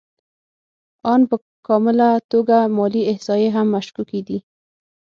آن 1.11 1.21
په 1.29 1.35
کامله 1.67 2.09
توګه 2.31 2.57
مالي 2.77 3.01
احصایې 3.11 3.49
هم 3.55 3.67
مشکوکې 3.75 4.21
دي 4.27 4.37